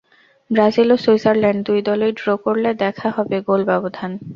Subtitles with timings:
[0.49, 4.11] Brazil ও Switzerland দুই দলই ড্র করলে দেখা হবে গোল ব্যবধান।